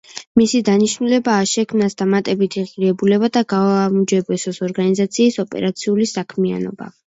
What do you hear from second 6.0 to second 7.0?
საქმიანობა.